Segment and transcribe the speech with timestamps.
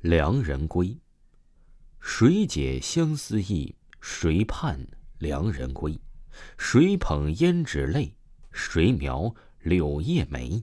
[0.00, 0.96] 良人归。
[2.00, 3.74] 谁解相思意？
[4.00, 4.86] 谁盼
[5.18, 5.98] 良人归？
[6.56, 8.14] 谁捧胭脂泪？
[8.52, 10.62] 谁描柳叶眉？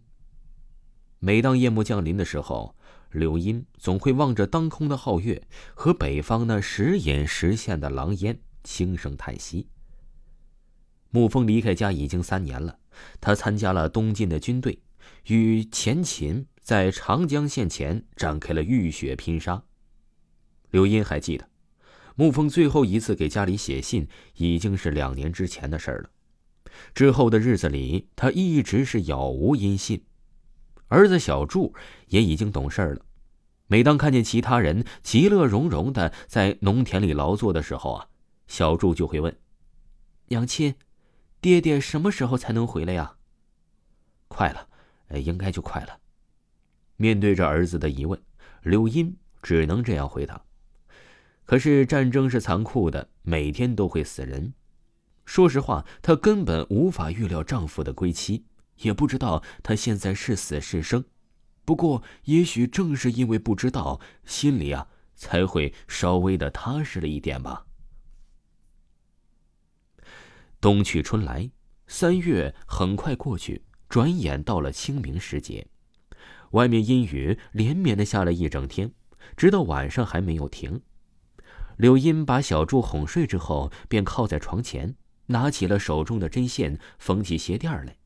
[1.19, 2.77] 每当夜幕降临的时候，
[3.11, 9.67] 柳荫总会望着当空的皓月和北方那时隐时现的狼烟，轻声叹息。
[11.11, 12.79] 沐风离开家已经三年了，
[13.19, 14.79] 他参加了东晋的军队，
[15.27, 19.61] 与前秦在长江线前展开了浴血拼杀。
[20.71, 21.47] 刘英还记得，
[22.17, 26.09] 沐风最后一次给家里写信已经是两年之前的事儿了。
[26.95, 30.03] 之后的日子里，他一直是杳无音信。
[30.87, 31.75] 儿子小柱
[32.07, 33.05] 也已经懂事了，
[33.67, 38.07] 每当看见其他人其乐融融的在农田里劳作的时候啊，
[38.47, 39.37] 小柱就会问
[40.29, 40.73] ：“娘亲。”
[41.39, 43.17] 爹爹什么时候才能回来呀？
[44.27, 44.67] 快了，
[45.19, 45.99] 应该就快了。
[46.97, 48.19] 面对着儿子的疑问，
[48.63, 50.41] 柳荫只能这样回答。
[51.45, 54.53] 可是战争是残酷的，每天都会死人。
[55.25, 58.45] 说实话，她根本无法预料丈夫的归期，
[58.77, 61.03] 也不知道他现在是死是生。
[61.63, 67.65] 不过，也许正是因为不知道，心里啊才会稍微的踏实了一点吧。
[70.61, 71.49] 冬去春来，
[71.87, 75.67] 三月很快过去，转眼到了清明时节。
[76.55, 78.89] 外面阴雨连绵的下了一整天，
[79.35, 80.81] 直到晚上还没有停。
[81.75, 87.97] 柳荫把小柱哄睡之后，便靠在床前，拿起了手中的针线，缝起鞋垫来。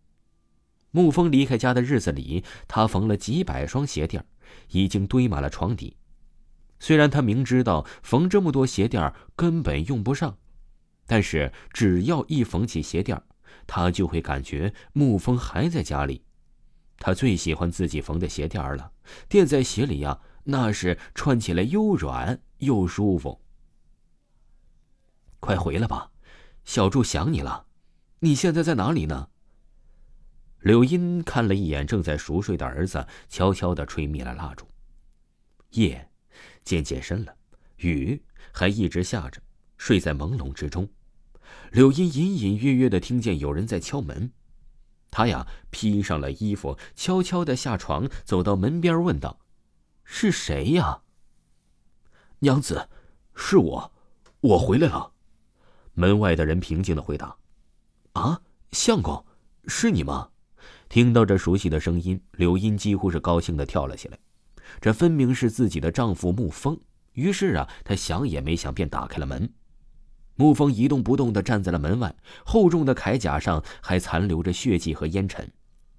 [0.91, 4.25] 沐风离开家的日子里，他缝了几百双鞋垫，
[4.71, 5.95] 已经堆满了床底。
[6.79, 10.35] 虽然他明知道缝这么多鞋垫根本用不上。
[11.05, 13.19] 但是只要一缝起鞋垫
[13.67, 16.23] 他就会感觉沐风还在家里。
[16.99, 18.91] 他最喜欢自己缝的鞋垫了，
[19.27, 23.41] 垫在鞋里呀，那是穿起来又软又舒服。
[25.39, 26.11] 快回来吧，
[26.65, 27.65] 小柱想你了。
[28.19, 29.29] 你现在在哪里呢？
[30.59, 34.67] 柳荫看了一眼正在熟睡的儿子，悄悄的吹灭了蜡烛。
[35.71, 36.09] 夜
[36.65, 37.33] 渐渐深了，
[37.77, 39.41] 雨还一直下着，
[39.77, 40.89] 睡在朦胧之中。
[41.71, 44.29] 柳荫隐隐约约的听见有人在敲门，
[45.11, 49.39] 他呀披上了衣服，悄悄的下床，走到门边问道
[50.03, 51.01] ：“是谁呀？”
[52.39, 52.89] 娘子，
[53.35, 53.91] 是我，
[54.41, 55.11] 我回来了。
[55.93, 57.35] 门外的人平静的回答
[58.13, 59.25] ：“啊，相公，
[59.67, 60.29] 是你吗？”
[60.87, 64.17] 听到这熟悉的声音，柳荫几乎是高兴的跳了起来。
[64.79, 66.79] 这分明是自己的丈夫沐风。
[67.13, 69.51] 于是啊，她想也没想，便打开了门。
[70.39, 75.51] 沐风一动不动的站在了门外，厚重的铠甲上还残留着血迹和烟尘，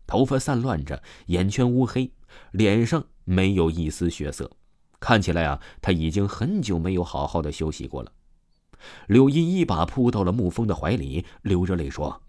[0.07, 2.11] 头发散乱着，眼圈乌黑，
[2.53, 4.51] 脸上没有一丝血色，
[4.99, 8.11] 看起来啊，他已经很久没有好好的休息过了。
[9.09, 12.23] 柳荫一把扑到了沐风的怀里，流着泪说：“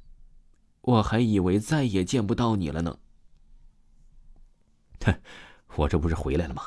[0.81, 2.97] 我还以为再也见不到你了呢。
[5.05, 5.15] ”哼，
[5.77, 6.63] 我这不是回来了吗？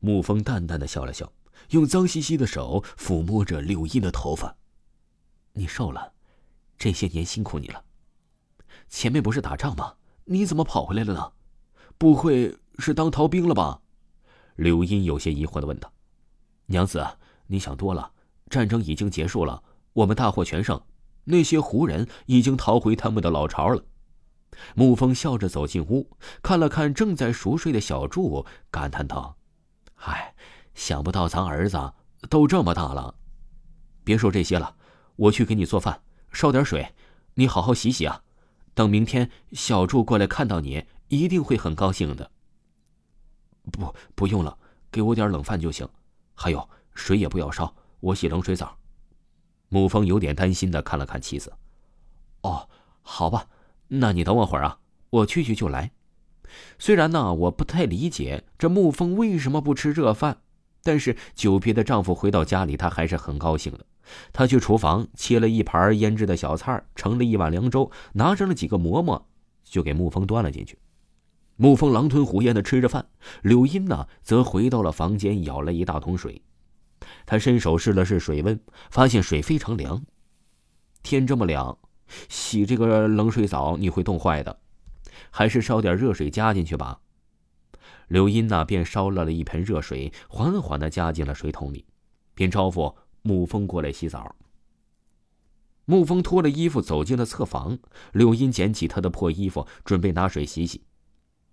[0.00, 1.32] 沐风淡淡的笑了笑，
[1.70, 4.54] 用脏兮兮的手抚摸着柳荫的头发。
[5.58, 6.12] 你瘦了，
[6.78, 7.82] 这些年辛苦你了。
[8.88, 9.92] 前面不是打仗吗？
[10.24, 11.32] 你怎么跑回来了呢？
[11.98, 13.80] 不会是当逃兵了吧？
[14.54, 15.92] 柳荫有些疑惑的问道。
[16.66, 17.04] 娘子，
[17.48, 18.12] 你想多了。
[18.48, 19.60] 战争已经结束了，
[19.94, 20.80] 我们大获全胜，
[21.24, 23.82] 那些胡人已经逃回他们的老巢了。
[24.76, 29.36] 沐风笑着走进屋，看了看正在熟睡的小柱，感叹道
[30.06, 30.36] ：“唉，
[30.74, 31.92] 想不到咱儿子
[32.30, 33.16] 都这么大了。
[34.04, 34.76] 别说这些了。”
[35.18, 36.00] 我去给你做饭，
[36.32, 36.94] 烧点水，
[37.34, 38.22] 你好好洗洗啊。
[38.72, 42.30] 等明天小柱过来看到你，一定会很高兴的。
[43.72, 44.56] 不，不用了，
[44.92, 45.88] 给我点冷饭就行。
[46.34, 48.78] 还有水也不要烧，我洗冷水澡。
[49.68, 51.52] 沐风有点担心的看了看妻子。
[52.42, 52.68] 哦，
[53.02, 53.48] 好吧，
[53.88, 54.78] 那你等我会儿啊，
[55.10, 55.90] 我去去就来。
[56.78, 60.42] 虽然呢，我不太理解这沐风为什么不吃热饭，
[60.84, 63.84] 但是久别的丈夫回到家里，她还是很高兴的。
[64.32, 69.26] 他去厨房切了一盘腌制的小菜，盛了一碗凉粥，拿上了几个馍馍，
[69.64, 70.78] 就给沐风端了进去。
[71.58, 73.08] 沐风狼吞虎咽的吃着饭，
[73.42, 76.40] 柳荫呢，则回到了房间，舀了一大桶水。
[77.26, 78.60] 他伸手试了试水温，
[78.90, 80.04] 发现水非常凉。
[81.02, 81.76] 天这么凉，
[82.28, 84.60] 洗这个冷水澡你会冻坏的，
[85.30, 87.00] 还是烧点热水加进去吧。
[88.08, 91.84] 柳荫呢，便烧了了一盆热水，缓缓的加进了水桶里，
[92.34, 92.94] 便招呼。
[93.22, 94.36] 沐风过来洗澡。
[95.86, 97.78] 沐风脱了衣服走进了侧房，
[98.12, 100.82] 柳荫捡起他的破衣服，准备拿水洗洗。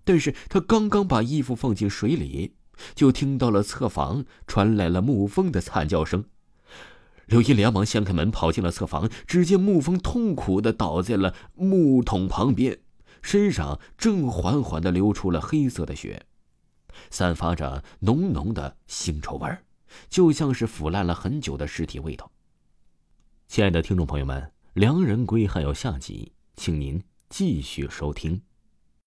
[0.03, 2.55] 但是他刚刚把衣服放进水里，
[2.93, 6.25] 就听到了侧房传来了沐风的惨叫声。
[7.27, 12.77] 柳毅连忙掀开门，跑进了侧房，只见沐风痛苦的倒在了木桶旁边，
[13.23, 16.27] 身上正缓缓的流出了黑色的血，
[17.09, 19.64] 散发着浓浓的腥臭味儿，
[20.09, 22.31] 就像是腐烂了很久的尸体味道。
[23.47, 24.41] 亲爱的听众朋友们，
[24.73, 28.41] 《良人归》还有下集，请您继续收听。